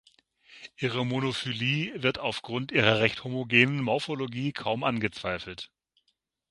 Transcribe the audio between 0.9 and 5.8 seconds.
Monophylie wird aufgrund ihrer recht homogenen Morphologie kaum angezweifelt.